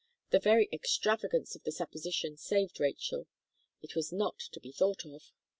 [0.31, 3.27] The very extravagance of the supposition saved Rachel
[3.83, 5.31] It was not to be thought of.